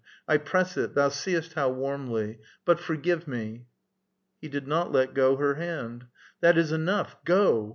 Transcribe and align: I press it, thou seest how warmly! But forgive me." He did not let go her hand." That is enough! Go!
I 0.27 0.37
press 0.37 0.77
it, 0.77 0.95
thou 0.95 1.09
seest 1.09 1.53
how 1.53 1.69
warmly! 1.69 2.39
But 2.65 2.79
forgive 2.79 3.27
me." 3.27 3.67
He 4.41 4.49
did 4.49 4.67
not 4.67 4.91
let 4.91 5.13
go 5.13 5.35
her 5.35 5.53
hand." 5.53 6.07
That 6.41 6.57
is 6.57 6.71
enough! 6.71 7.23
Go! 7.23 7.69